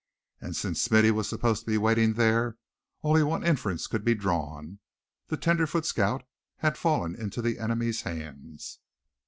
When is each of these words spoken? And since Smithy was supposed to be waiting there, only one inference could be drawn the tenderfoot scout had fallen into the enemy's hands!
And 0.39 0.55
since 0.55 0.81
Smithy 0.81 1.11
was 1.11 1.29
supposed 1.29 1.59
to 1.59 1.67
be 1.69 1.77
waiting 1.77 2.13
there, 2.13 2.57
only 3.03 3.21
one 3.21 3.45
inference 3.45 3.85
could 3.85 4.03
be 4.03 4.15
drawn 4.15 4.79
the 5.27 5.37
tenderfoot 5.37 5.85
scout 5.85 6.23
had 6.57 6.75
fallen 6.75 7.13
into 7.15 7.39
the 7.39 7.59
enemy's 7.59 8.01
hands! 8.01 8.79